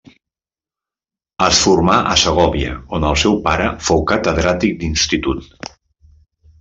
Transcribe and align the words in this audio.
Es 1.47 1.59
formà 1.65 1.97
a 2.13 2.17
Segòvia, 2.21 2.73
on 2.99 3.05
el 3.11 3.19
seu 3.25 3.37
pare 3.49 3.69
fou 3.89 4.03
catedràtic 4.13 4.77
d'institut. 4.81 5.71